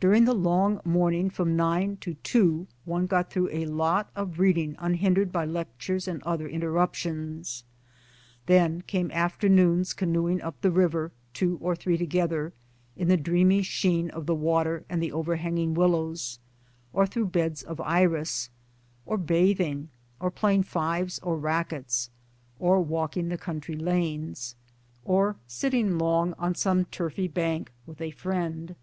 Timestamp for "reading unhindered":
4.38-5.32